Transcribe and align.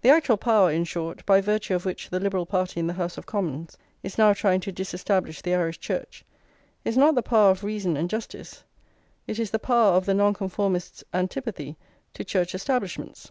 The 0.00 0.08
actual 0.08 0.38
power, 0.38 0.70
in 0.72 0.84
short, 0.84 1.26
by 1.26 1.42
virtue 1.42 1.74
of 1.74 1.84
which 1.84 2.08
the 2.08 2.18
Liberal 2.20 2.46
party 2.46 2.80
in 2.80 2.86
the 2.86 2.94
House 2.94 3.18
of 3.18 3.26
Commons 3.26 3.76
is 4.02 4.16
now 4.16 4.32
trying 4.32 4.60
to 4.60 4.72
disestablish 4.72 5.42
the 5.42 5.54
Irish 5.54 5.78
Church, 5.78 6.24
is 6.86 6.96
not 6.96 7.14
the 7.14 7.22
power 7.22 7.50
of 7.50 7.62
reason 7.62 7.94
and 7.94 8.08
justice, 8.08 8.64
it 9.26 9.38
is 9.38 9.50
the 9.50 9.58
power 9.58 9.92
of 9.92 10.06
the 10.06 10.14
Nonconformists' 10.14 11.04
antipathy 11.12 11.76
to 12.14 12.24
Church 12.24 12.54
establishments. 12.54 13.30